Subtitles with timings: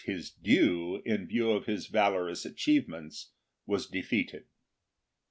[0.03, 3.33] 4 due in view of his valorous achievements,
[3.67, 4.45] was defeated.